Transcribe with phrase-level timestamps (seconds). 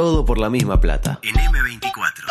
[0.00, 1.20] Todo por la misma plata.
[1.22, 2.24] En M24.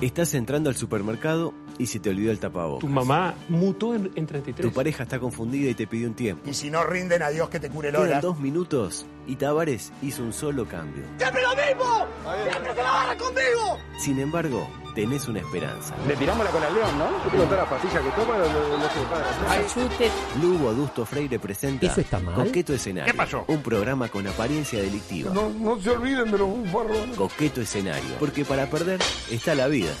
[0.00, 2.80] Estás entrando al supermercado y se te olvidó el tapabocas.
[2.80, 4.68] Tu mamá mutó en, en 33.
[4.68, 6.48] Tu pareja está confundida y te pidió un tiempo.
[6.48, 8.20] Y si no rinden, a Dios que te cure el hora.
[8.20, 11.04] dos minutos y Tavares hizo un solo cambio.
[11.18, 12.06] ¡Siempre lo mismo!
[12.50, 13.78] ¡Siempre se la barra conmigo!
[13.98, 15.94] Sin embargo, tenés una esperanza.
[16.06, 17.24] Le tiramos la cola al león, ¿no?
[17.24, 20.42] Yo tengo todas las pastillas que toma, se le para.
[20.42, 22.34] Lugo Adusto Freire presenta ¿Eso está mal?
[22.34, 23.12] Coqueto Escenario.
[23.12, 23.44] ¿Qué pasó?
[23.48, 25.32] Un programa con apariencia delictiva.
[25.32, 27.16] No, no se olviden de los bufarrones.
[27.16, 28.16] Coqueto Escenario.
[28.18, 29.92] Porque para perder está la vida.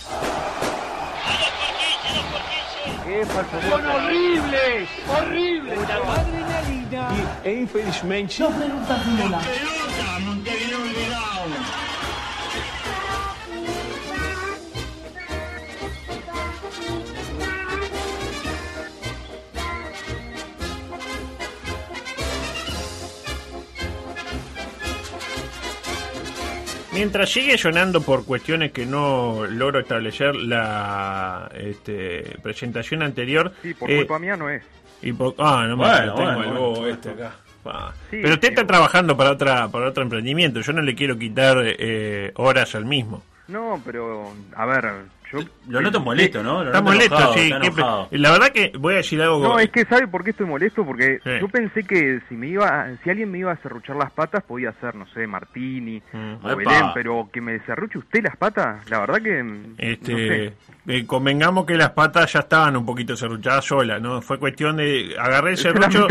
[3.68, 5.78] Son horribles, horribles.
[7.44, 8.34] Y, e infelizmente.
[26.92, 33.52] Mientras sigue sonando por cuestiones que no logro establecer la este, presentación anterior.
[33.62, 34.62] Sí, por eh, culpa mía no es.
[35.00, 36.94] y por- ah, no me Bueno, tengo bueno, el bobo bueno.
[36.94, 37.32] este acá.
[38.10, 40.60] Sí, Pero usted sí, está trabajando para otra para otro emprendimiento.
[40.60, 43.22] Yo no le quiero quitar eh, horas al mismo.
[43.48, 44.90] No, pero, a ver,
[45.32, 45.38] yo...
[45.68, 46.60] Lo noto molesto, ¿no?
[46.62, 47.40] Lo Está molesto, enojado, sí.
[47.52, 48.08] está enojado.
[48.10, 49.38] La verdad que voy a decir algo.
[49.42, 50.84] No, es que ¿sabe por qué estoy molesto?
[50.84, 51.30] Porque Sí.
[51.40, 54.72] yo pensé que si me iba, si alguien me iba a serruchar las patas, podía
[54.80, 56.34] ser, no sé, Martini Mm.
[56.44, 56.56] o.
[56.56, 59.42] Belén, pero que me serruche usted las patas, la verdad que...
[59.42, 60.52] mm, Este, no sé.
[60.86, 64.20] Eh, convengamos que las patas ya estaban un poquito serruchadas solas, ¿no?
[64.20, 66.08] Fue cuestión de agarré el serrucho.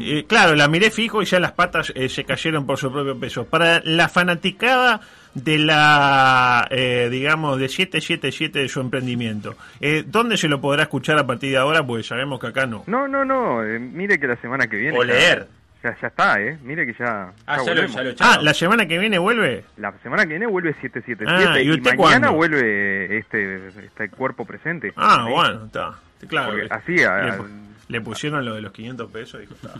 [0.00, 3.18] Eh, claro, la miré fijo y ya las patas eh, se cayeron por su propio
[3.18, 3.46] peso.
[3.46, 5.00] Para la fanaticada
[5.34, 11.18] de la, eh, digamos, de 777 de su emprendimiento, eh, ¿dónde se lo podrá escuchar
[11.18, 11.84] a partir de ahora?
[11.84, 12.84] Pues sabemos que acá no.
[12.86, 14.96] No, no, no, mire que la semana que viene...
[14.96, 15.40] O leer.
[15.40, 15.46] Ya,
[15.82, 16.58] ya está, ¿eh?
[16.62, 17.32] Mire que ya...
[17.46, 19.64] Ah, ya ya lo, ya lo Ah, la semana que viene vuelve.
[19.76, 22.32] La semana que viene vuelve 777 Ah, ¿y y, usted mañana cuándo?
[22.32, 24.92] vuelve este, este cuerpo presente.
[24.96, 25.92] Ah, bueno, está.
[26.28, 26.50] Claro.
[26.50, 29.54] Porque eh, así, a- le, a- pu- le pusieron lo de los 500 pesos, dijo,
[29.54, 29.74] está.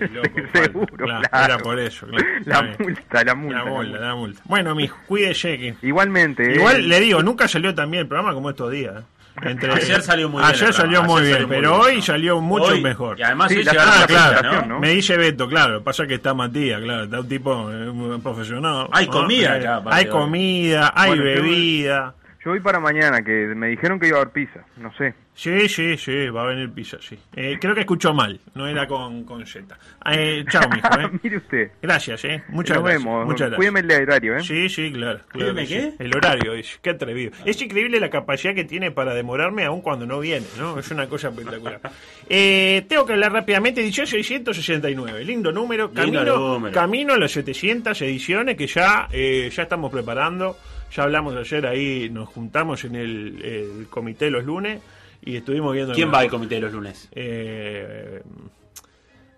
[0.12, 1.22] Loco, Seguro, claro.
[1.32, 2.26] Era por eso, claro.
[2.44, 3.56] La multa, la multa.
[3.58, 3.98] La multa, multa.
[4.00, 4.40] la multa.
[4.44, 5.74] Bueno, mijo, cuídese que...
[5.82, 6.52] Igualmente.
[6.54, 9.02] Igual eh, le digo, nunca salió tan bien el programa como estos días.
[9.42, 11.96] Entre- Ayer salió muy bien Ayer salió muy ayer bien, salió muy pero bien, hoy
[11.96, 12.02] ¿no?
[12.02, 13.18] salió mucho Hoy- mejor.
[13.18, 14.66] Y además Sí, hoy Ah, la claro.
[14.66, 14.80] ¿no?
[14.80, 15.82] Me dice Beto, claro.
[15.82, 17.04] Pasa que está Matías, claro.
[17.04, 18.88] Está un tipo eh, profesional.
[18.92, 19.12] Hay ¿no?
[19.12, 22.14] comida Eh, acá, Hay comida, hay Bueno, bebida.
[22.44, 24.64] Yo voy para mañana, que me dijeron que iba a haber pizza.
[24.76, 25.12] No sé.
[25.34, 27.16] Sí, sí, sí, va a venir pizza, sí.
[27.34, 29.76] Eh, creo que escuchó mal, no era con, con Z.
[30.10, 31.10] Eh, chao, mijo, ¿eh?
[31.22, 31.70] Mire usted.
[31.82, 32.42] Gracias, ¿eh?
[32.48, 33.04] Muchas Nos gracias.
[33.04, 33.24] vemos.
[33.26, 33.56] Muchas gracias.
[33.56, 34.42] Cuídeme el horario, ¿eh?
[34.42, 35.18] Sí, sí, claro.
[35.28, 35.80] claro ¿Cuídeme qué?
[35.90, 35.96] sí.
[35.98, 36.78] El horario, dice.
[36.80, 37.32] Qué atrevido.
[37.44, 40.78] Es increíble la capacidad que tiene para demorarme aún cuando no viene, ¿no?
[40.78, 41.80] Es una cosa espectacular.
[42.30, 43.80] Eh, tengo que hablar rápidamente.
[43.80, 45.24] Edición 669.
[45.24, 45.86] Lindo número.
[45.86, 46.74] Lindo Camino, número.
[46.74, 50.56] camino a las 700 ediciones que ya, eh, ya estamos preparando.
[50.94, 54.80] Ya hablamos ayer ahí, nos juntamos en el, el comité los lunes
[55.22, 55.92] y estuvimos viendo...
[55.94, 57.08] ¿Quién va al comité los lunes?
[57.12, 58.22] Eh,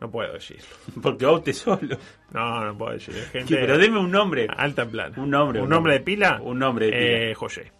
[0.00, 0.66] no puedo decirlo.
[1.02, 1.96] Porque va usted solo.
[2.32, 3.14] No, no puedo decir.
[3.32, 3.60] Gente ¿Qué?
[3.60, 4.46] Pero deme un nombre.
[4.48, 5.14] alta plana.
[5.20, 5.92] Un nombre, ¿Un un nombre nombre.
[5.94, 6.40] de pila?
[6.42, 7.30] Un nombre de pila.
[7.30, 7.72] Eh, José.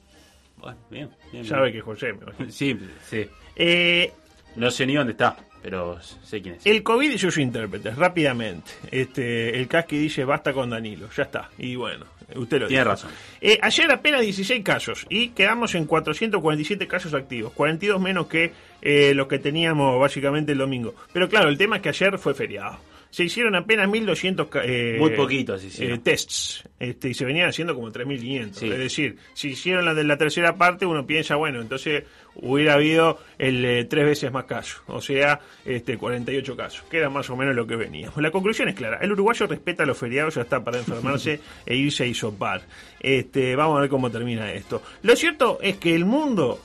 [0.56, 1.75] Bueno, bien, bien, Sabe bien.
[1.76, 2.12] que José.
[2.12, 2.50] me imagino.
[2.50, 3.26] Sí, sí.
[3.56, 4.12] Eh,
[4.56, 6.66] No sé ni dónde está, pero sé quién es.
[6.66, 8.70] el COVID y sus intérpretes, rápidamente.
[8.91, 11.48] Este, el Casqui dice basta con Danilo, ya está.
[11.56, 12.04] Y bueno,
[12.36, 12.91] usted lo Tiene dijo.
[12.91, 13.10] razón.
[13.41, 18.52] Eh, ayer apenas 16 casos y quedamos en 447 casos activos, 42 menos que
[18.82, 20.94] eh, los que teníamos básicamente el domingo.
[21.12, 22.78] Pero claro, el tema es que ayer fue feriado.
[23.10, 27.75] Se hicieron apenas 1.200 ca- eh, Muy poquitos eh, tests este, y se venían haciendo
[27.75, 28.53] como 3.500.
[28.54, 28.71] Sí.
[28.71, 32.04] Es decir, si hicieron la de la tercera parte, uno piensa, bueno, entonces
[32.37, 37.10] hubiera habido el eh, tres veces más casos, o sea, este 48 casos, que era
[37.10, 38.16] más o menos lo que veníamos.
[38.22, 42.04] La conclusión es clara, el uruguayo respeta los feriados, ya está para enfermarse e irse
[42.04, 42.62] a isopar.
[43.00, 44.82] Este, vamos a ver cómo termina esto.
[45.03, 46.60] Lo cierto es que el mundo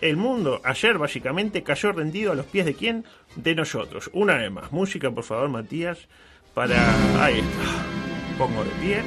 [0.00, 3.04] el mundo ayer básicamente cayó rendido a los pies de quién?
[3.36, 4.10] De nosotros.
[4.12, 4.72] Una vez más.
[4.72, 5.98] Música, por favor, Matías.
[6.54, 6.76] Para...
[7.22, 8.36] Ahí está.
[8.38, 9.02] Pongo de pie.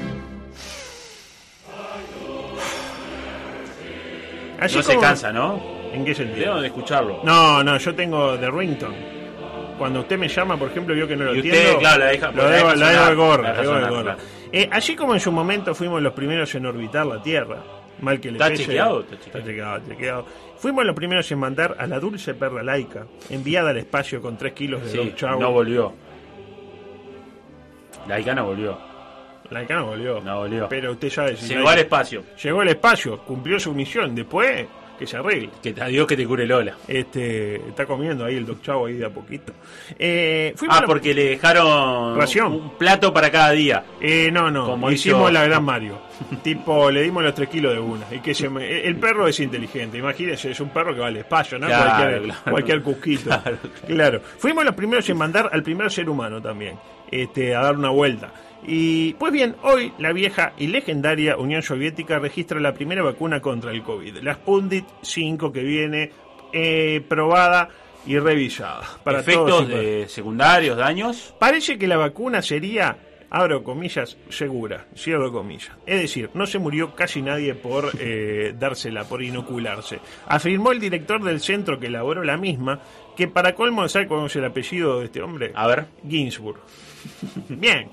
[4.59, 5.61] Así No se como- cansa, ¿no?
[5.93, 6.59] ¿En qué sentido?
[6.61, 7.21] De escucharlo.
[7.23, 8.95] No, no, yo tengo de Rington.
[9.77, 11.77] Cuando usted me llama, por ejemplo, vio que no lo entiendo.
[11.79, 14.17] claro, la deja- lo la deja la la gorra.
[14.71, 17.57] así como en su momento fuimos los primeros en orbitar la Tierra,
[18.01, 19.01] mal que le ¿Está pese, chequeado?
[19.01, 19.45] Está Está chequeado.
[19.79, 20.25] chequeado, chequeado.
[20.57, 24.53] Fuimos los primeros en mandar a la dulce perra laica, enviada al espacio con 3
[24.53, 25.39] kilos de Sí, Dog Chow.
[25.39, 25.93] no volvió.
[28.07, 28.77] La Icana volvió.
[29.49, 30.19] Laica no volvió.
[30.21, 30.67] No volvió.
[30.69, 32.23] Pero usted sabe si Llegó al espacio.
[32.41, 34.15] Llegó al espacio, cumplió su misión.
[34.15, 34.65] Después
[34.97, 35.49] que se arregle.
[35.61, 36.75] Que te Dios que te cure Lola.
[36.87, 39.53] Este, está comiendo ahí el Doc Chavo ahí de a poquito.
[39.99, 42.53] Eh, Ah, porque le dejaron Ración.
[42.53, 43.83] un plato para cada día.
[44.01, 45.99] Eh, no, no, Como hicimos hizo- la gran Mario.
[46.43, 48.05] tipo, le dimos los 3 kilos de una.
[48.11, 51.57] Y que se me- el perro es inteligente, imagínense, es un perro que vale espacio,
[51.59, 51.67] ¿no?
[51.67, 52.41] Claro, cualquier, claro.
[52.51, 53.23] cualquier cusquito.
[53.43, 53.57] Claro,
[53.87, 54.21] Claro.
[54.37, 56.75] Fuimos los primeros en mandar al primer ser humano también,
[57.11, 58.31] este, a dar una vuelta.
[58.65, 63.71] Y pues bien, hoy la vieja y legendaria Unión Soviética registra la primera vacuna contra
[63.71, 66.11] el COVID, la Sputnik 5 que viene
[66.53, 67.69] eh, probada
[68.05, 68.83] y revisada.
[69.03, 71.33] Para Efectos de secundarios, daños.
[71.39, 72.97] Parece que la vacuna sería,
[73.29, 75.71] abro comillas, segura, cierro comillas.
[75.85, 79.99] Es decir, no se murió casi nadie por eh, dársela, por inocularse.
[80.27, 82.79] Afirmó el director del centro que elaboró la misma,
[83.15, 85.51] que para colmo, ¿sabe cómo es el apellido de este hombre?
[85.55, 85.85] A ver.
[86.07, 86.59] Ginsburg.
[87.49, 87.89] Bien.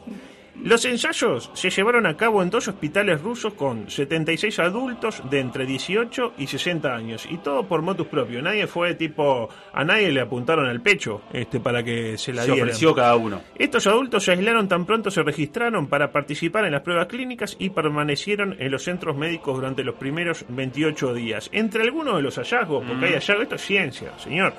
[0.63, 5.65] Los ensayos se llevaron a cabo en dos hospitales rusos con 76 adultos de entre
[5.65, 8.43] 18 y 60 años y todo por motus propio.
[8.43, 12.53] Nadie fue tipo a nadie le apuntaron al pecho este para que se la Se
[12.53, 12.69] dieran.
[12.69, 13.41] ofreció cada uno.
[13.57, 17.71] Estos adultos se aislaron tan pronto se registraron para participar en las pruebas clínicas y
[17.71, 21.49] permanecieron en los centros médicos durante los primeros 28 días.
[21.53, 24.53] Entre algunos de los hallazgos, porque hay hallazgos, esto es ciencia, señor.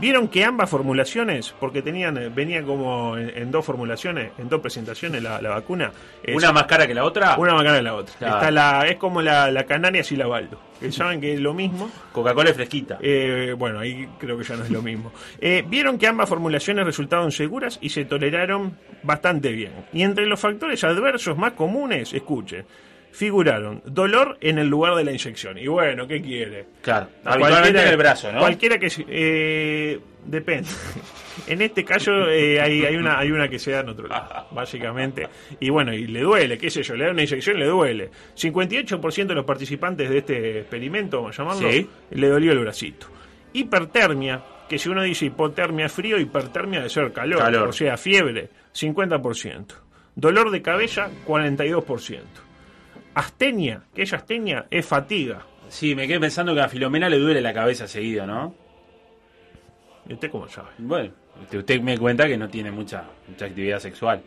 [0.00, 4.60] Vieron que ambas formulaciones, porque tenían, eh, venía como en, en dos formulaciones, en dos
[4.60, 5.92] presentaciones la, la vacuna.
[6.22, 7.36] es- Una más cara que la otra.
[7.38, 8.14] una más cara que la otra.
[8.18, 8.34] Claro.
[8.36, 11.52] Está la, es como la, la Canarias y la Baldo, que saben que es lo
[11.54, 11.90] mismo.
[12.12, 12.98] Coca-Cola es fresquita.
[13.00, 15.12] Eh, bueno, ahí creo que ya no es lo mismo.
[15.40, 19.72] Eh, vieron que ambas formulaciones resultaron seguras y se toleraron bastante bien.
[19.92, 22.64] Y entre los factores adversos más comunes, escuchen,
[23.12, 25.58] figuraron dolor en el lugar de la inyección.
[25.58, 26.66] Y bueno, ¿qué quiere?
[26.82, 27.08] Claro.
[27.24, 28.40] Habitualmente en el brazo, ¿no?
[28.40, 28.88] Cualquiera que...
[29.08, 30.68] Eh, depende.
[31.46, 34.48] En este caso eh, hay, hay, una, hay una que se da en otro lado,
[34.50, 35.28] básicamente.
[35.60, 38.10] Y bueno, y le duele, qué sé yo, le da una inyección y le duele.
[38.36, 41.88] 58% de los participantes de este experimento, vamos a llamarlo, Sí.
[42.10, 43.06] le dolió el bracito.
[43.52, 47.68] Hipertermia, que si uno dice hipotermia frío, hipertermia de ser calor, Calor.
[47.68, 49.66] o sea, fiebre, 50%.
[50.16, 52.18] Dolor de cabeza, 42%.
[53.14, 55.42] Astenia, que es astenia, es fatiga.
[55.68, 58.54] Sí, me quedé pensando que a Filomena le duele la cabeza seguido, ¿no?
[60.08, 60.68] ¿Y usted cómo sabe?
[60.78, 61.10] Bueno,
[61.42, 64.22] usted- usted me cuenta que no tiene mucha, mucha actividad sexual.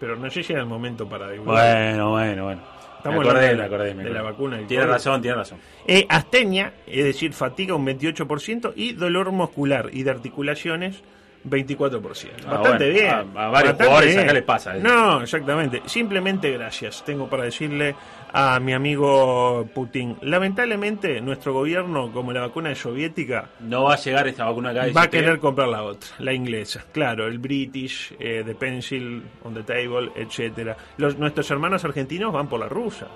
[0.00, 1.76] Pero no sé si era el momento para divulgar.
[1.92, 2.62] Bueno, bueno, bueno.
[2.96, 4.32] Estamos me acordé, hablando me acordé, me de la acordé.
[4.32, 4.92] vacuna del Tiene COVID.
[4.92, 5.58] razón, tiene razón.
[5.86, 11.02] Eh, astenia, es decir, fatiga un 28% y dolor muscular y de articulaciones
[11.44, 12.44] 24%.
[12.46, 13.10] Ah, Bastante bueno, bien.
[13.10, 14.20] a- a varios Bastante jugadores bien.
[14.24, 14.86] acá les pasa eso.
[14.88, 15.82] No, exactamente.
[15.86, 17.04] Simplemente gracias.
[17.04, 17.94] Tengo para decirle
[18.32, 20.16] a mi amigo Putin.
[20.22, 24.86] Lamentablemente, nuestro gobierno, como la vacuna soviética, No va a llegar esta vacuna acá.
[24.96, 26.84] va a querer comprar la otra, la inglesa.
[26.92, 30.76] Claro, el British, eh, The Pencil on the Table, etcétera.
[30.96, 33.06] Los Nuestros hermanos argentinos van por la rusa.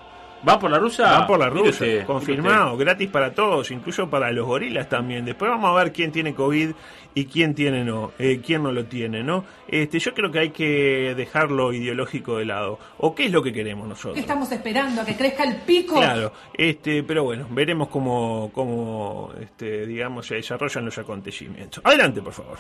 [0.47, 1.11] ¿Va por la rusa?
[1.11, 5.25] Van por la rusa, confirmado, gratis para todos, incluso para los gorilas también.
[5.25, 6.71] Después vamos a ver quién tiene COVID
[7.15, 9.45] y quién tiene no, eh, quién no lo tiene, ¿no?
[9.67, 12.79] Este, yo creo que hay que dejar lo ideológico de lado.
[12.99, 14.19] ¿O qué es lo que queremos nosotros?
[14.19, 15.97] Estamos esperando a que crezca el pico.
[15.97, 21.83] Claro, este, pero bueno, veremos cómo, cómo este, digamos, se desarrollan los acontecimientos.
[21.85, 22.59] Adelante, por favor.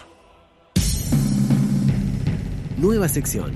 [2.78, 3.52] Nueva sección.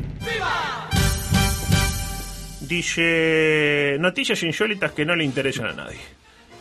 [3.99, 5.99] Noticias insólitas que no le interesan a nadie.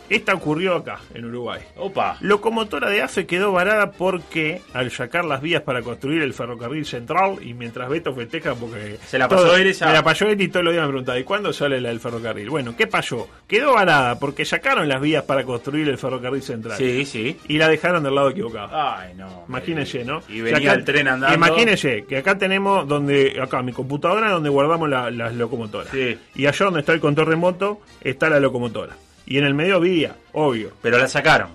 [0.10, 1.62] Esta ocurrió acá, en Uruguay.
[1.78, 2.18] Opa.
[2.22, 7.36] Locomotora de AFE quedó varada porque al sacar las vías para construir el ferrocarril central
[7.42, 10.48] y mientras Beto festeja porque Se la pasó él esa- me la pasó él y
[10.48, 12.50] todos los días me preguntaba ¿y cuándo sale la del ferrocarril?
[12.50, 13.30] Bueno, ¿qué pasó?
[13.48, 17.38] Quedó varada porque sacaron las vías para construir el ferrocarril central Sí, sí.
[17.48, 18.70] y la dejaron del lado equivocado.
[18.74, 19.46] Ay, no.
[19.48, 20.24] Imagínense, ¿no?
[20.28, 21.36] Y O venía sea, acá- el tren andando.
[21.36, 25.90] Imagínense que acá tenemos donde, acá mi computadora donde guardamos la- las locomotoras.
[25.92, 26.18] Sí.
[26.36, 28.96] Y allá donde está el control remoto está la locomotora.
[29.30, 30.72] Y en el medio vía, obvio.
[30.82, 31.52] Pero la sacaron.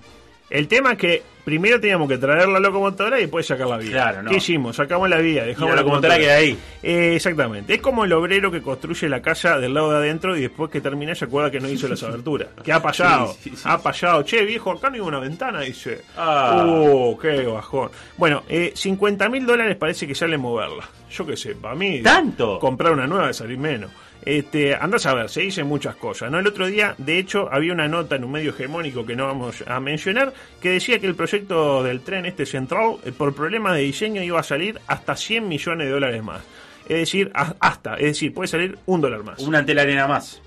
[0.49, 3.91] El tema es que primero teníamos que traer la locomotora y después sacar la vía.
[3.91, 4.29] Claro, no.
[4.29, 4.75] ¿Qué hicimos?
[4.75, 6.57] Sacamos la vía, Y dejamos la locomotora queda ahí.
[6.81, 7.73] Eh, exactamente.
[7.73, 10.81] Es como el obrero que construye la casa del lado de adentro y después que
[10.81, 12.49] termina se acuerda que no hizo las aberturas.
[12.63, 13.33] ¿Qué ha pasado?
[13.33, 13.61] Sí, sí, sí.
[13.65, 14.23] Ha pasado.
[14.23, 16.01] Che, viejo, acá no hay una ventana, dice.
[16.15, 16.63] Ah.
[16.65, 17.89] Uh, qué bajón.
[18.17, 20.87] Bueno, eh, 50 mil dólares parece que sale moverla.
[21.11, 22.01] Yo qué sé, para mí.
[22.01, 22.59] ¿Tanto?
[22.59, 23.91] Comprar una nueva de salir menos.
[24.25, 26.39] Este, andás a ver, se dicen muchas cosas, ¿no?
[26.39, 29.63] El otro día, de hecho, había una nota en un medio hegemónico que no vamos
[29.67, 33.81] a mencionar, que decía que el proyecto del tren este central, eh, por problemas de
[33.81, 36.41] diseño, iba a salir hasta 100 millones de dólares más.
[36.87, 39.39] Es decir, hasta, es decir, puede salir un dólar más.
[39.39, 40.41] Una ante la arena más.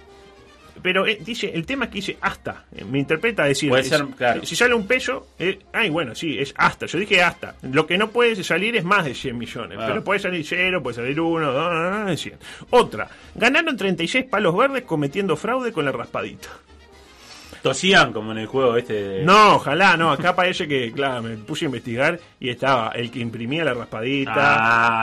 [0.82, 2.64] Pero eh, dice, el tema es que dice hasta.
[2.74, 3.68] Eh, Me interpreta decir.
[3.68, 4.44] Puede es- ser, claro.
[4.44, 6.86] Si sale un peso, eh, ay, bueno, sí, es hasta.
[6.86, 7.54] Yo dije hasta.
[7.62, 9.78] Lo que no puede salir es más de 100 millones.
[9.80, 9.86] Ah.
[9.88, 12.38] Pero puede salir 0, puede salir 1, 2, 100.
[12.70, 13.08] Otra.
[13.34, 16.48] Ganaron 36 palos verdes cometiendo fraude con la raspadita.
[17.62, 19.24] Tosían como en el juego este de...
[19.24, 20.10] No, ojalá, no.
[20.10, 24.32] Acá parece que, claro, me puse a investigar y estaba el que imprimía la raspadita.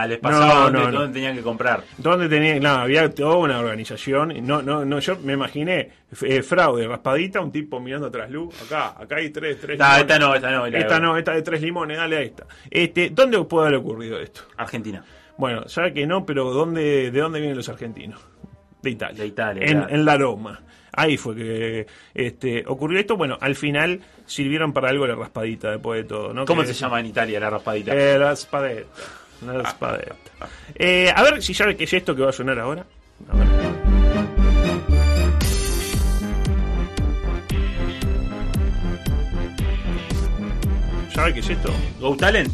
[0.02, 1.00] Ah, les pasaba No, dónde, no, no.
[1.02, 1.84] dónde tenían que comprar.
[1.98, 4.34] Donde tenía, no, había toda una organización.
[4.46, 5.90] No, no, no, yo me imaginé
[6.22, 8.54] eh, fraude, raspadita, un tipo mirando atrás luz.
[8.62, 9.78] Acá, acá hay tres, tres.
[9.78, 10.02] Limones.
[10.02, 10.66] esta no, esta no.
[10.66, 12.46] Esta no, esta de tres limones, dale a esta.
[12.70, 14.42] Este, ¿dónde puede haber ocurrido esto?
[14.58, 15.04] Argentina.
[15.38, 18.22] Bueno, sabe que no, pero ¿dónde, ¿de dónde vienen los argentinos?
[18.82, 19.20] De Italia.
[19.22, 19.94] De Italia, En, claro.
[19.96, 20.62] en la Roma.
[20.96, 23.18] Ahí fue que este, ocurrió esto.
[23.18, 26.34] Bueno, al final sirvieron para algo la raspadita después de todo.
[26.34, 26.46] ¿no?
[26.46, 27.94] ¿Cómo Que se llama en Italia la raspadita?
[27.94, 28.90] Eh, la raspadeta.
[29.46, 30.16] La raspadeta.
[30.74, 32.86] Eh, a ver si sabe qué es esto que va a sonar ahora.
[33.30, 33.48] A ver.
[41.14, 41.74] ¿Sabe qué es esto?
[42.00, 42.52] Go Talent.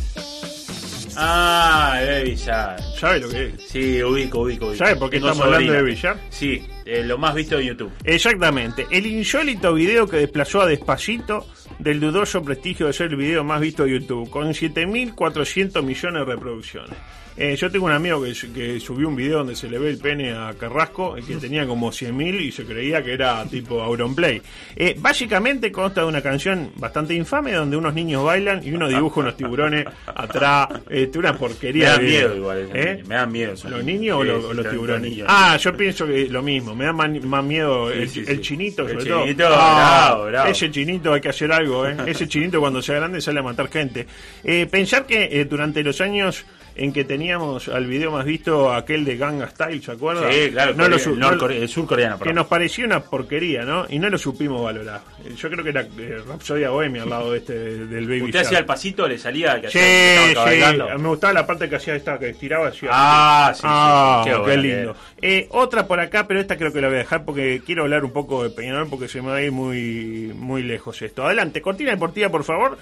[1.18, 2.82] Ah, de billar.
[2.98, 3.70] ¿Sabe lo que es?
[3.70, 4.76] Sí, ubico, ubico, ubico.
[4.76, 6.18] ¿Sabe por qué Tengo estamos hablando de billar?
[6.30, 7.92] Sí, eh, lo más visto de YouTube.
[8.04, 8.88] Exactamente.
[8.92, 11.48] El insólito video que desplazó a Despacito
[11.82, 16.34] del dudoso prestigio de ser el video más visto de YouTube, con 7.400 millones de
[16.34, 16.98] reproducciones.
[17.38, 19.90] Eh, yo tengo un amigo que, su- que subió un video donde se le ve
[19.90, 23.82] el pene a Carrasco, eh, que tenía como 100.000 y se creía que era tipo
[23.82, 24.42] Auronplay.
[24.76, 29.22] Eh, básicamente consta de una canción bastante infame donde unos niños bailan y uno dibuja
[29.22, 30.68] unos tiburones atrás.
[30.90, 31.92] Este, una Me porquería.
[31.92, 32.70] dan de- miedo igual.
[32.74, 33.04] ¿Eh?
[33.08, 33.54] Me dan miedo.
[33.70, 35.10] ¿Los niños o los, o los tiburones?
[35.10, 35.28] niños.
[35.32, 36.76] Ah, yo pienso que lo mismo.
[36.76, 39.24] Me da más miedo el, Sí, sí, el chinito, sobre todo.
[39.24, 40.50] chinito, Ah, bravo, bravo.
[40.50, 41.96] Ese chinito hay que hacer algo, ¿eh?
[42.08, 44.08] Ese chinito cuando sea grande sale a matar gente.
[44.44, 49.04] Eh, pensar que eh, durante los años en que teníamos al video más visto aquel
[49.04, 50.32] de Ganga Style, ¿se acuerda?
[50.32, 53.86] Sí, claro, No Corea- el, no- el surcoreano, que nos pareció una porquería, ¿no?
[53.90, 55.02] Y no lo supimos valorar.
[55.36, 58.60] Yo creo que era eh, Rapsodia Bohemia al lado de este del Baby Usted hacía
[58.60, 62.18] el pasito, le salía que Sí, hacía- sí, me gustaba la parte que hacía esta,
[62.18, 62.86] que estiraba así.
[62.90, 64.96] Ah, sí, sí, Ah, sí, qué, lindo.
[65.22, 68.06] Eh, otra por acá, pero esta creo que la voy a dejar porque quiero hablar
[68.06, 71.26] un poco de Peñarol porque se me va a ir muy, muy lejos esto.
[71.26, 72.78] Adelante, cortina deportiva, por favor,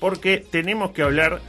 [0.00, 1.40] porque tenemos que hablar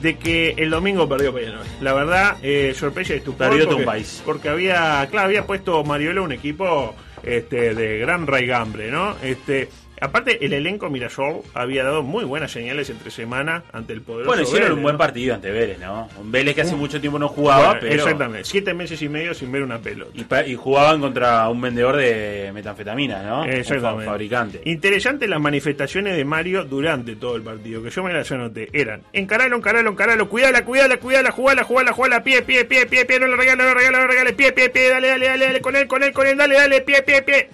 [0.00, 1.66] de que el domingo perdió Peñarol.
[1.80, 3.48] La verdad, eh, sorpresa y estupor.
[3.48, 4.22] Perdió porque, Tombais.
[4.24, 9.16] porque había, claro, había puesto Mariolo un equipo este, de gran raigambre, ¿no?
[9.22, 9.68] Este,
[10.00, 14.42] aparte, el elenco Mirasol había dado muy buenas señales entre semana ante el poderoso Bueno,
[14.42, 14.98] hicieron Vélez, un buen ¿no?
[14.98, 16.08] partido ante Vélez, ¿no?
[16.20, 17.94] Un Vélez que hace mucho tiempo no jugaba, Bueno, pero...
[17.94, 20.12] Exactamente, siete meses y medio sin ver una pelota.
[20.46, 23.42] Y, y jugaban contra un vendedor de metanfetamina, ¿no?
[23.42, 24.04] Un Exactamente.
[24.04, 24.60] fa- fabricante.
[24.64, 28.68] Interesante las manifestaciones de Mario durante todo el partido, que yo me las anoté.
[28.72, 33.20] Eran, encaralo, encaralo, encaralo, cuidala, cuidala, cuidala, jugala, jugala, jugala, pie, pie, pie, pie, pie,
[33.20, 35.44] no le regales, no le regales, no le regales, pie, pie, pie, dale, dale, dale,
[35.46, 37.48] dale, con él, con él, con él, dale, dale, pie, pie, pie.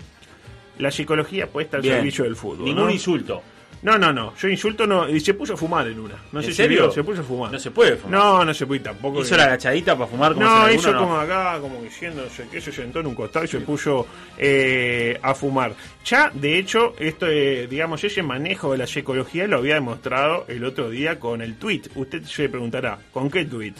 [0.78, 1.96] La psicología puesta al Bien.
[1.96, 2.64] servicio del fútbol.
[2.64, 2.90] Ningún ¿no?
[2.90, 3.42] insulto.
[3.84, 6.14] No, no, no, yo insulto no, y se puso a fumar en una.
[6.32, 6.84] No ¿En sé si serio?
[6.84, 7.52] vio, se puso a fumar.
[7.52, 8.18] No se puede fumar.
[8.18, 9.20] No, no se puede tampoco.
[9.20, 12.62] ¿Hizo la agachadita para fumar como No, hizo como acá, como diciendo, no sé qué,
[12.62, 14.06] se sentó en un costado y se puso
[14.38, 15.74] eh, a fumar.
[16.02, 20.64] Ya, de hecho, esto, eh, digamos, ese manejo de la psicología lo había demostrado el
[20.64, 21.82] otro día con el tweet.
[21.94, 23.74] Usted se preguntará, ¿con qué tweet?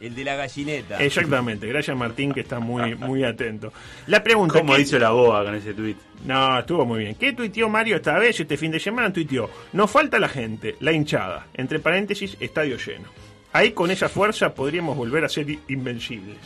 [0.00, 1.02] El de la gallineta.
[1.02, 3.72] Exactamente, gracias Martín que está muy, muy atento.
[4.06, 5.96] La pregunta ¿Cómo ¿qué- hizo la boa con ese tweet?
[6.24, 7.14] no, estuvo muy bien.
[7.14, 8.38] ¿Qué tuiteó Mario esta vez?
[8.40, 9.48] Este fin de semana tuiteó.
[9.72, 11.46] Nos falta la gente, la hinchada.
[11.54, 13.08] Entre paréntesis, estadio lleno.
[13.52, 16.36] Ahí con esa fuerza podríamos volver a ser invencibles.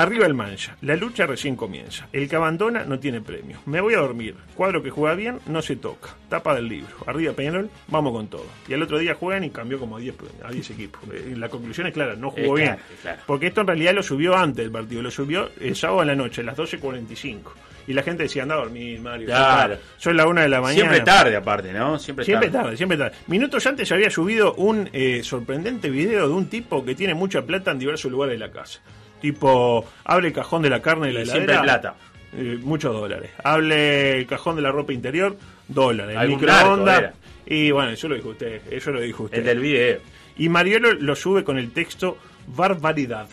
[0.00, 0.76] Arriba el mancha.
[0.80, 2.08] La lucha recién comienza.
[2.12, 3.58] El que abandona no tiene premio.
[3.66, 4.34] Me voy a dormir.
[4.54, 6.10] Cuadro que juega bien no se toca.
[6.28, 6.88] Tapa del libro.
[7.06, 8.46] Arriba Peñarol, vamos con todo.
[8.68, 10.14] Y al otro día juegan y cambió como a 10,
[10.44, 11.00] a 10 equipos.
[11.12, 12.76] Eh, La conclusión es clara, no jugó bien.
[13.02, 13.22] claro.
[13.26, 15.02] Porque esto en realidad lo subió antes del partido.
[15.02, 17.38] Lo subió el sábado a la noche, a las 12.45.
[17.86, 19.26] Y la gente decía, anda a dormir, Mario.
[19.26, 19.76] Claro.
[19.96, 20.74] Son la una de la mañana.
[20.80, 21.98] Siempre tarde, aparte, ¿no?
[21.98, 22.62] Siempre, Siempre tarde.
[22.64, 23.16] tarde, siempre tarde.
[23.26, 27.72] Minutos antes había subido un eh, sorprendente video de un tipo que tiene mucha plata
[27.72, 28.80] en diversos lugares de la casa.
[29.20, 31.44] Tipo, abre el cajón de la carne de la Y heladera.
[31.46, 31.94] siempre plata.
[32.32, 33.30] eh, muchos dólares.
[33.44, 35.36] Hable el cajón de la ropa interior,
[35.68, 36.16] dólares.
[36.20, 37.14] El microondas.
[37.46, 38.62] Y bueno, eso lo dijo usted.
[38.70, 39.38] Eso lo dijo usted.
[39.38, 39.98] El del video.
[40.36, 43.28] Y Mariolo lo sube con el texto barbaridad.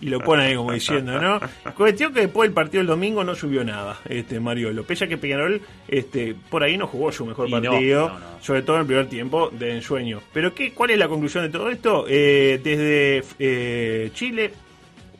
[0.00, 1.38] Y lo pone ahí como diciendo, ¿no?
[1.76, 4.82] Cuestión que después del partido del domingo no subió nada, este Mariolo.
[4.82, 8.18] Pese a que Peñarol este, por ahí no jugó su mejor Y no, partido, no,
[8.18, 8.26] no.
[8.42, 10.20] sobre todo en el primer tiempo de ensueño.
[10.32, 12.06] Pero ¿qué, ¿cuál es la conclusión de todo esto?
[12.08, 14.52] Eh, desde eh, Chile,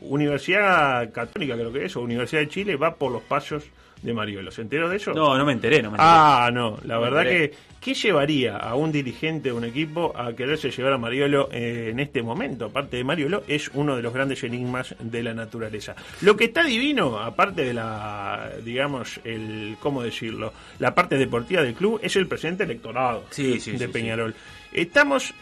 [0.03, 3.63] Universidad Católica creo que es, o Universidad de Chile, va por los pasos
[4.01, 4.51] de Mariolo.
[4.51, 5.13] ¿Se enteró de eso?
[5.13, 6.09] No, no me enteré, no me enteré.
[6.09, 10.33] Ah, no, la No verdad que, ¿qué llevaría a un dirigente de un equipo a
[10.33, 12.65] quererse llevar a Mariolo eh, en este momento?
[12.65, 15.95] Aparte de Mariolo, es uno de los grandes enigmas de la naturaleza.
[16.21, 20.53] Lo que está divino, aparte de la, digamos, el, ¿cómo decirlo?
[20.79, 24.35] La parte deportiva del club, es el presidente electorado Sí, sí, de sí, Peñarol.
[24.73, 25.33] Estamos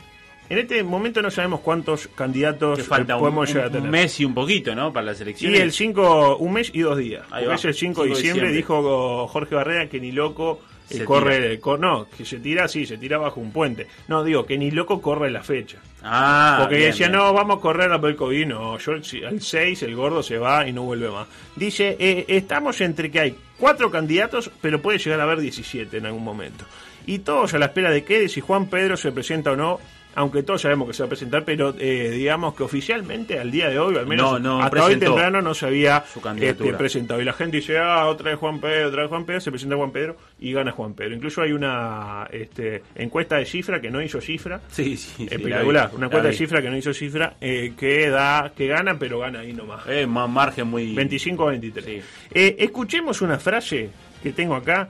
[0.51, 3.74] En este momento no sabemos cuántos candidatos Que falta eh, un, podemos llegar a un
[3.74, 3.89] tener.
[3.89, 4.91] mes y un poquito, ¿no?
[4.91, 5.60] Para las Y elecciones.
[5.62, 7.22] el 5, un mes y dos días.
[7.31, 8.58] Ahí Porque va, es el 5 de 5 de diciembre, diciembre.
[8.58, 12.86] dijo Jorge Barrera que ni loco eh, Se corre, cor- no, que se tira, sí,
[12.86, 13.88] se tira bajo un puente.
[14.10, 15.77] No, digo, que ni loco corre la fecha.
[16.03, 17.20] Ah, Porque bien, decía, bien.
[17.20, 18.46] no, vamos a correr a Pelcoví.
[18.46, 21.29] No, yo el al 6 el gordo se va y no vuelve más.
[21.55, 26.08] Dice, eh, estamos entre que hay cuatro candidatos, pero puede llegar a haber 17 en
[26.08, 26.65] algún momento.
[27.08, 29.79] Y todos a la espera de que, de si Juan Pedro se presenta o no.
[30.15, 33.70] Aunque todos sabemos que se va a presentar, pero eh, digamos que oficialmente al día
[33.70, 36.03] de hoy, al menos No, no hasta hoy temprano, no se había
[36.39, 37.22] este, presentado.
[37.22, 39.75] Y la gente dice, ah, otra vez Juan Pedro, otra vez Juan Pedro, se presenta
[39.75, 41.15] Juan Pedro y gana Juan Pedro.
[41.15, 45.13] Incluso hay una este, encuesta de cifra que no hizo cifra, Sí, sí.
[45.18, 48.51] sí, espectacular, la vi, una encuesta de cifra que no hizo cifra, eh, que da
[48.56, 49.84] que gana, pero gana ahí nomás.
[49.88, 50.94] Eh, más margen muy.
[50.94, 51.86] 25 a 23.
[51.86, 52.01] Sí.
[52.34, 53.89] Eh, escuchemos una frase
[54.22, 54.89] que tengo acá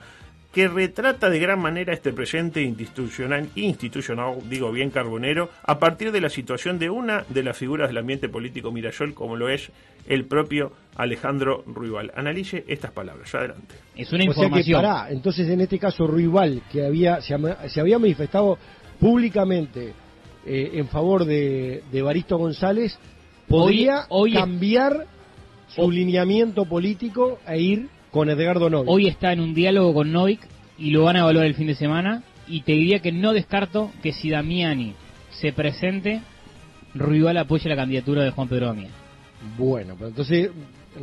[0.52, 6.20] que retrata de gran manera este presente institucional, institucional, digo bien carbonero, a partir de
[6.20, 9.70] la situación de una de las figuras del ambiente político Mirayol, como lo es
[10.06, 12.12] el propio Alejandro Ruibal.
[12.14, 13.34] Analice estas palabras.
[13.34, 13.74] Adelante.
[13.96, 14.82] Es una O sea que información.
[14.82, 17.34] pará, entonces en este caso Ruibal, que había se,
[17.80, 18.58] había manifestado
[19.00, 19.92] públicamente
[20.46, 22.98] eh, en favor de, de Baristo González,
[23.48, 25.06] podría Hoy- hoy- cambiar
[25.68, 28.86] su lineamiento político e ir con Edgardo Novi.
[28.88, 30.40] Hoy está en un diálogo con Novik
[30.78, 32.22] y lo van a evaluar el fin de semana.
[32.46, 34.94] Y te diría que no descarto que si Damiani
[35.30, 36.20] se presente,
[36.94, 38.90] Ruibal apoye la candidatura de Juan Pedro Damián.
[39.56, 40.50] Bueno, pero entonces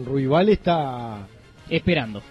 [0.06, 1.28] Ruibal está...
[1.70, 2.24] Esperando.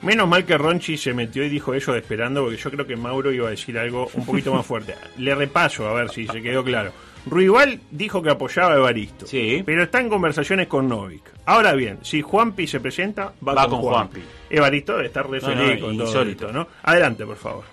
[0.00, 2.96] Menos mal que Ronchi se metió y dijo eso de esperando, porque yo creo que
[2.96, 4.94] Mauro iba a decir algo un poquito más fuerte.
[5.18, 6.92] Le repaso, a ver si se quedó claro.
[7.30, 9.62] Ruibal dijo que apoyaba a Evaristo, Sí.
[9.64, 11.22] pero está en conversaciones con Novik.
[11.46, 14.20] Ahora bien, si Juanpi se presenta, va, Va con, con Juanpi.
[14.20, 14.34] Juanpi.
[14.50, 16.68] Evaristo debe estar re No, feliz no, con todo esto, ¿no?
[16.82, 17.64] Adelante, por favor.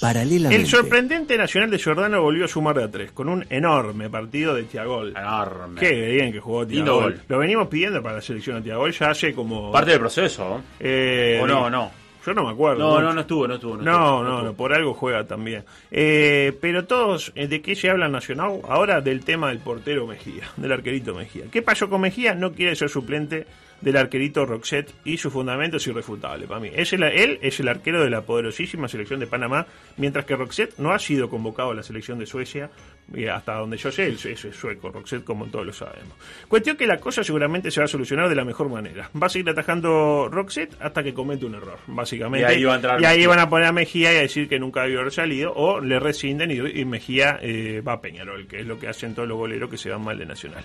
[0.00, 0.60] Paralelamente.
[0.62, 4.54] El sorprendente Nacional de Giordano volvió a sumar de a tres, con un enorme partido
[4.54, 5.14] de Tiagol.
[5.16, 5.80] Enorme.
[5.80, 7.02] Qué bien que jugó Tiagol.
[7.04, 7.22] gol.
[7.28, 9.72] Lo venimos pidiendo para la selección de Tiagol ya hace como...
[9.72, 10.60] Parte del proceso.
[10.78, 11.90] Eh, ¿O no, no?
[12.24, 12.78] Yo no me acuerdo.
[12.78, 13.76] No, no, no estuvo, no estuvo.
[13.76, 14.54] No, estuvo, no, no, estuvo.
[14.54, 15.64] por algo juega también.
[15.90, 18.60] Eh, pero todos, eh, ¿de qué se habla Nacional?
[18.68, 21.44] Ahora del tema del portero Mejía, del arquerito Mejía.
[21.50, 22.34] ¿Qué pasó con Mejía?
[22.34, 23.46] No quiere ser suplente
[23.84, 26.70] del arquerito Roxette y su fundamento es irrefutable para mí.
[26.74, 29.66] Es el- él es el arquero de la poderosísima selección de Panamá,
[29.98, 32.70] mientras que Roxette no ha sido convocado a la selección de Suecia,
[33.14, 36.14] y hasta donde yo sé, él es es sueco, Roxette como todos lo sabemos.
[36.48, 39.10] Cuestión que la cosa seguramente se va a solucionar de la mejor manera.
[39.22, 42.50] Va a seguir atajando Roxette hasta que comete un error, básicamente.
[42.50, 44.58] Y ahí va a Y ahí van a poner a Mejía y a decir que
[44.58, 48.60] nunca debió haber salido, o le rescinden y, y Mejía eh, va a Peñarol, que
[48.60, 50.64] es lo que hacen todos los goleros que se van mal de Nacional.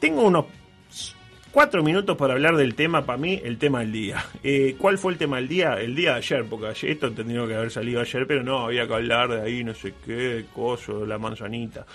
[0.00, 0.46] Tengo unos
[1.50, 4.24] cuatro minutos para hablar del tema, para mí, el tema del día.
[4.42, 5.74] Eh, ¿Cuál fue el tema del día?
[5.74, 8.86] El día de ayer, porque ayer, esto tendría que haber salido ayer, pero no, había
[8.86, 11.86] que hablar de ahí, no sé qué, coso, la manzanita.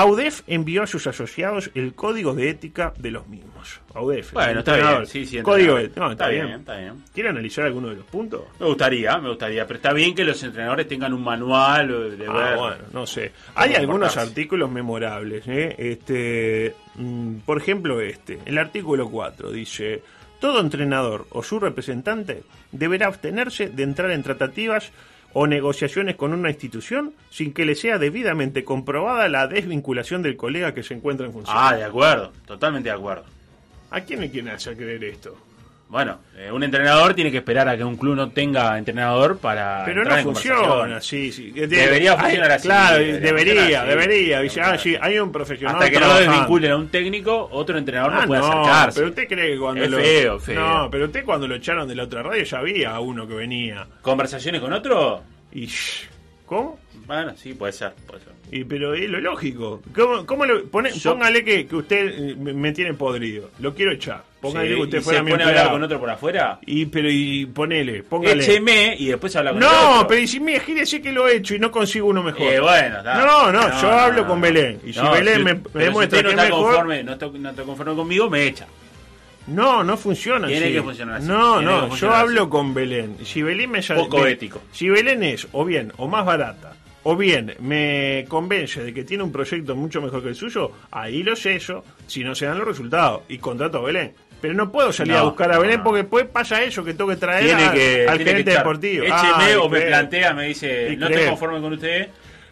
[0.00, 3.80] AUDEF envió a sus asociados el código de ética de los mismos.
[3.94, 4.32] AUDEF.
[4.32, 5.06] Bueno, está bien.
[5.06, 6.46] Sí, sí, Código de no, está, bien.
[6.64, 7.04] bien.
[7.12, 8.42] ¿Quiere analizar alguno de los puntos?
[8.60, 9.66] Me gustaría, me gustaría.
[9.66, 12.56] Pero está bien que los entrenadores tengan un manual de Ah, ver.
[12.58, 13.32] bueno, no sé.
[13.56, 15.42] Hay algunos artículos memorables.
[15.48, 15.74] ¿eh?
[15.76, 18.38] Este, mm, por ejemplo, este.
[18.46, 20.02] El artículo 4 dice:
[20.38, 24.92] Todo entrenador o su representante deberá abstenerse de entrar en tratativas
[25.32, 30.74] o negociaciones con una institución sin que le sea debidamente comprobada la desvinculación del colega
[30.74, 31.56] que se encuentra en función.
[31.58, 32.32] Ah, de acuerdo.
[32.46, 33.24] Totalmente de acuerdo.
[33.90, 35.36] ¿A quién le quieren hacer creer esto?
[35.88, 39.82] Bueno, eh, un entrenador tiene que esperar a que un club no tenga entrenador para.
[39.86, 41.32] Pero no en funciona así.
[41.32, 41.50] sí.
[41.50, 43.88] Debería Hay- funcionar así, Claro, debería debería, así.
[43.88, 44.40] debería.
[44.40, 45.76] Dice, ah, sí, hay un profesional.
[45.76, 49.00] Hasta que no desvinculen a un técnico, otro entrenador Ah, no puede no, acercarse.
[49.00, 49.96] pero usted cree que cuando Es lo...
[49.98, 50.60] feo, feo.
[50.60, 53.86] No, pero usted cuando lo echaron de la otra radio ya había uno que venía.
[54.02, 55.22] ¿Conversaciones con otro?
[55.52, 55.68] Y
[56.44, 56.78] ¿Cómo?
[57.06, 57.92] Bueno, sí, puede ser.
[58.06, 58.32] Puede ser.
[58.52, 59.82] Y pero es lo lógico.
[59.94, 63.50] ¿Cómo, cómo lo pone, Yo- póngale que, que usted eh, me tiene podrido.
[63.60, 64.22] Lo quiero echar.
[64.40, 66.58] Póngale Sí, que usted ¿y fuera se mi pone a hablar con otro por afuera?
[66.64, 68.42] Y pero y ponele, póngale.
[68.44, 70.08] Écheme y después habla con No, otro.
[70.08, 72.42] pero y si me imagínese que lo he hecho y no consigo uno mejor.
[72.52, 73.14] Eh, bueno, está.
[73.24, 74.42] No, no, yo hablo no, con no.
[74.46, 74.80] Belén.
[74.86, 76.66] Y si No, Belén me, me pero si demuestra usted no que es está mejor.
[76.66, 78.66] conforme, no está, no está conforme conmigo, me echa.
[79.48, 80.74] No, no funciona Tiene así.
[80.74, 81.26] que funcionar así.
[81.26, 82.50] No, Tiene no, yo hablo así.
[82.50, 83.16] con Belén.
[83.24, 84.60] Si Belén me Poco me- ético.
[84.72, 86.74] Si Belén es o bien o más barata
[87.04, 91.22] o bien me convence de que tiene un proyecto mucho mejor que el suyo, ahí
[91.22, 94.12] lo sello si no se dan los resultados y contrato a Belén.
[94.40, 95.84] Pero no puedo salir No, a buscar a Belén no.
[95.84, 98.56] porque después pasa eso que tengo que traer Tiene al, que, al tiene gerente que
[98.58, 99.04] deportivo.
[99.04, 102.08] Écheme Ay, o me plantea, me dice, no estoy conforme con usted.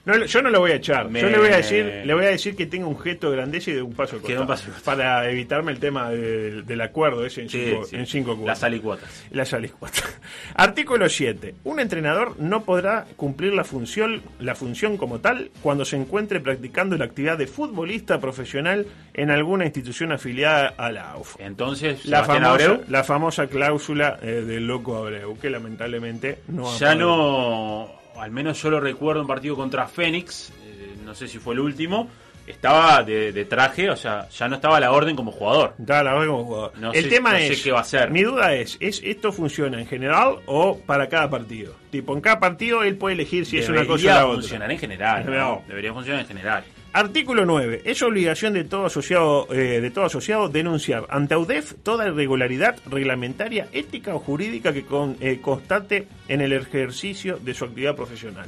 [0.07, 1.11] No, yo no lo voy a echar.
[1.11, 3.37] Me- Yo le voy a decir, le voy a decir que tenga un gesto de
[3.37, 7.27] grandeza y de un paso Que un paso para evitarme el tema de- del acuerdo
[7.27, 7.97] ese en Sí, cinco, sí.
[7.97, 8.47] en cinco cuotas.
[8.47, 9.25] Las alicuotas.
[9.33, 10.19] Las alicuotas.
[10.55, 11.57] Artículo 7.
[11.65, 16.97] Un entrenador no podrá cumplir la función, la función como tal cuando se encuentre practicando
[16.97, 21.35] la actividad de futbolista profesional en alguna institución afiliada a la AUF.
[21.41, 26.77] Entonces, La famosa, Abreu la famosa cláusula eh, del loco Abreu, que lamentablemente no ha
[26.79, 27.07] ya podido.
[27.09, 31.55] no, al menos yo lo recuerdo un partido contra Fénix, eh, no sé si fue
[31.55, 32.09] el último,
[32.47, 35.75] estaba de, de traje, o sea, ya no estaba a la orden como jugador.
[35.79, 36.73] Da la verdad como jugador.
[36.79, 38.11] No el sé- tema no sé es, qué va a hacer.
[38.13, 41.75] mi duda es, ¿es esto funciona en general o para cada partido?
[41.91, 44.35] Tipo, en cada partido él puede elegir si es una cosa o Debería la otra.
[44.43, 46.65] funcionar en general, debería funcionar en general.
[47.01, 47.83] Artículo 9.
[47.85, 53.69] Es obligación de todo asociado eh, de todo asociado denunciar ante AUDEF toda irregularidad reglamentaria,
[53.75, 58.47] ética o jurídica que con- eh, constate en el ejercicio de su actividad profesional.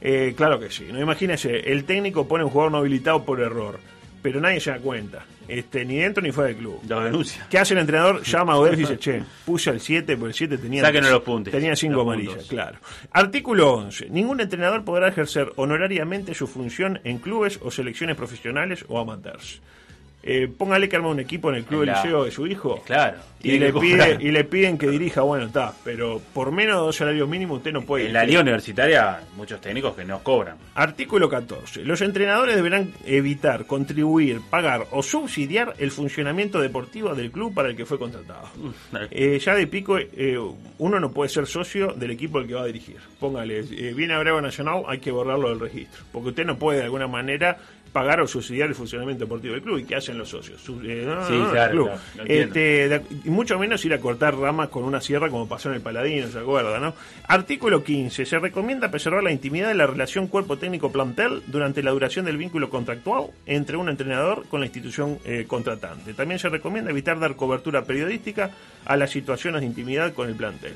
[0.00, 0.86] Eh, claro que sí.
[0.92, 3.80] No imagínese, el técnico pone un jugador no habilitado por error,
[4.22, 6.80] pero nadie se da cuenta, este, ni dentro ni fuera del club.
[6.88, 7.46] Lo denuncia.
[7.50, 8.22] ¿Qué hace el entrenador?
[8.22, 11.22] Llama a Odef y dice, che, puse al 7, porque el 7 tenía, Sáquenos los
[11.22, 12.48] puntos, tenía 5 los amarillas, puntos.
[12.48, 12.78] claro.
[13.12, 14.10] Artículo 11.
[14.10, 19.60] Ningún entrenador podrá ejercer honorariamente su función en clubes o selecciones profesionales o amateurs.
[20.22, 23.16] Eh, póngale que arma un equipo en el club del liceo de su hijo Claro.
[23.42, 26.96] y le, pide, y le piden que dirija, bueno, está, pero por menos de dos
[26.96, 30.56] salarios mínimos usted no puede En la liga universitaria, muchos técnicos que no cobran.
[30.74, 31.86] Artículo 14.
[31.86, 37.76] Los entrenadores deberán evitar, contribuir, pagar o subsidiar el funcionamiento deportivo del club para el
[37.76, 38.48] que fue contratado.
[39.12, 40.38] Eh, ya de pico, eh,
[40.78, 42.96] uno no puede ser socio del equipo al que va a dirigir.
[43.18, 46.04] Póngale, viene a Bravo Nacional, hay que borrarlo del registro.
[46.12, 47.58] Porque usted no puede de alguna manera
[47.92, 49.78] pagar o subsidiar el funcionamiento deportivo del club.
[49.78, 50.60] ¿Y qué hacen los socios?
[50.60, 51.90] Su- eh, no, Sí, no, claro, club.
[52.14, 52.28] claro.
[52.30, 55.76] Este, de- y mucho menos ir a cortar ramas con una sierra como pasó en
[55.76, 56.78] el Paladino, ¿se acuerda?
[56.78, 56.94] ¿no?
[57.26, 58.24] Artículo 15.
[58.26, 62.70] Se recomienda preservar la intimidad de la relación cuerpo técnico-plantel durante la duración del vínculo
[62.70, 66.14] contractual entre un entrenador con la institución eh, contratante.
[66.14, 68.50] También se recomienda evitar dar cobertura periodística
[68.84, 70.74] a las situaciones de intimidad con el plantel.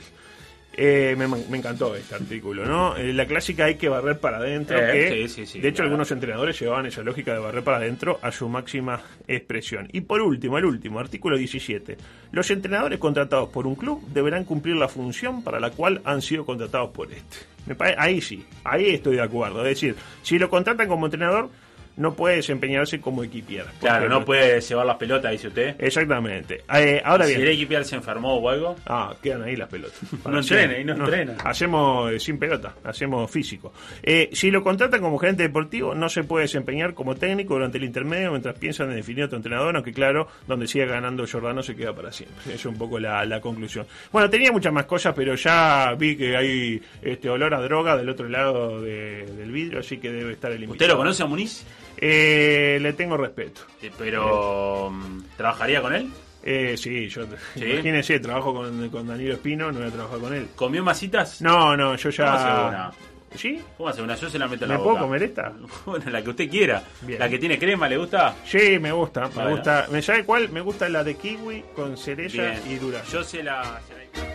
[0.76, 2.96] Eh, me, me encantó este artículo, ¿no?
[2.96, 4.76] Eh, la clásica hay que barrer para adentro.
[4.78, 5.88] Eh, que, sí, sí, sí, de hecho, claro.
[5.90, 9.88] algunos entrenadores llevaban esa lógica de barrer para adentro a su máxima expresión.
[9.92, 11.96] Y por último, el último, artículo 17.
[12.32, 16.44] Los entrenadores contratados por un club deberán cumplir la función para la cual han sido
[16.44, 17.36] contratados por este.
[17.66, 19.60] Me pare- ahí sí, ahí estoy de acuerdo.
[19.64, 21.48] Es decir, si lo contratan como entrenador,
[21.96, 23.66] no puede desempeñarse como equipier.
[23.80, 25.76] Claro, no puede llevar las pelotas, dice usted.
[25.78, 26.62] Exactamente.
[26.74, 27.42] Eh, ahora si bien.
[27.42, 29.98] el equipier se enfermó o algo, Ah, quedan ahí las pelotas.
[30.24, 31.36] No entrena, y no entrena.
[31.44, 33.72] Hacemos eh, sin pelota, hacemos físico.
[34.02, 37.84] Eh, si lo contratan como gerente deportivo, no se puede desempeñar como técnico durante el
[37.84, 41.94] intermedio mientras piensan en definir otro entrenador, aunque claro, donde siga ganando Jordano se queda
[41.94, 42.38] para siempre.
[42.44, 43.86] Esa es un poco la, la conclusión.
[44.12, 48.08] Bueno, tenía muchas más cosas, pero ya vi que hay este olor a droga del
[48.08, 50.72] otro lado de- del vidrio, así que debe estar el invitado.
[50.74, 51.64] ¿usted lo conoce a Muniz?
[51.96, 53.62] Eh, le tengo respeto.
[53.82, 56.10] Eh, Pero, mm, ¿trabajaría con él?
[56.42, 57.22] Eh, sí, yo
[57.54, 57.64] ¿Sí?
[57.64, 60.48] imagínese, trabajo con, con Danilo Espino, no voy a trabajar con él.
[60.54, 61.40] ¿Comió masitas?
[61.40, 62.66] No, no, yo ¿Cómo hace ya.
[62.68, 62.90] una?
[63.34, 63.60] ¿Sí?
[63.78, 64.14] ¿Cómo hace una?
[64.14, 65.02] Yo se la meto en ¿Me la puedo boca.
[65.06, 65.52] comer esta?
[65.86, 66.82] Bueno, la que usted quiera.
[67.00, 67.18] Bien.
[67.18, 68.34] La que tiene crema, ¿le gusta?
[68.44, 69.50] Sí, me gusta, me Bueno.
[69.52, 69.86] gusta.
[69.90, 70.50] ¿Me sabe cuál?
[70.50, 72.60] Me gusta la de kiwi con cereza Bien.
[72.70, 73.10] y durazno.
[73.10, 73.80] Yo se la...
[73.88, 74.33] se la-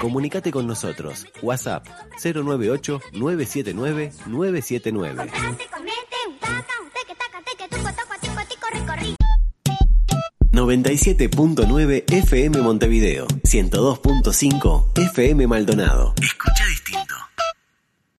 [0.00, 1.26] Comunicate con nosotros.
[1.42, 1.86] WhatsApp
[2.22, 5.16] 098-979-979.
[5.16, 9.16] Comprate, comete, un taca, un teque, taca, teque, tuco, toco, tico, tico, rico, rico.
[10.52, 13.26] 97.9 FM Montevideo.
[13.26, 16.14] 102.5 FM Maldonado.
[16.20, 16.64] Escucha